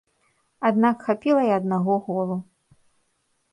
[0.69, 2.41] Аднак хапіла і аднаго голу.